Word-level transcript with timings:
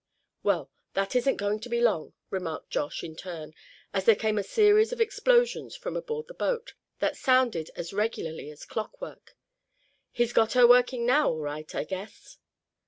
"Well, 0.41 0.71
that 0.95 1.15
isn't 1.15 1.35
going 1.35 1.59
to 1.59 1.69
be 1.69 1.79
long," 1.79 2.13
remarked 2.31 2.71
Josh 2.71 3.03
in 3.03 3.15
turn 3.15 3.53
as 3.93 4.05
there 4.05 4.15
came 4.15 4.39
a 4.39 4.43
series 4.43 4.91
of 4.91 4.99
explosions 4.99 5.75
from 5.75 5.95
aboard 5.95 6.27
the 6.27 6.33
boat, 6.33 6.73
that 6.97 7.15
sounded 7.15 7.69
as 7.75 7.93
regularly 7.93 8.49
as 8.49 8.65
clockwork. 8.65 9.37
"He's 10.11 10.33
got 10.33 10.53
her 10.53 10.65
working 10.65 11.05
now, 11.05 11.29
all 11.29 11.41
right, 11.41 11.75
I 11.75 11.83
guess." 11.83 12.39